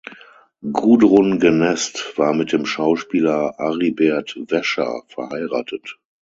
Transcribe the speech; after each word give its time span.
Gudrun 0.63 1.37
Genest 1.39 2.17
war 2.17 2.33
mit 2.33 2.51
dem 2.53 2.65
Schauspieler 2.65 3.59
Aribert 3.59 4.35
Wäscher 4.49 5.03
verheiratet. 5.09 5.99